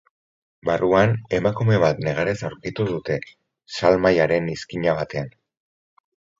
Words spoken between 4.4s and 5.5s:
izkina batean.